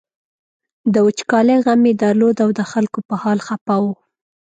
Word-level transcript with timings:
د 0.93 0.95
وچکالۍ 1.07 1.57
غم 1.65 1.81
یې 1.87 1.93
درلود 2.03 2.37
او 2.43 2.49
د 2.59 2.61
خلکو 2.71 2.99
په 3.07 3.15
حال 3.21 3.39
خپه 3.47 3.75
و. 3.83 3.85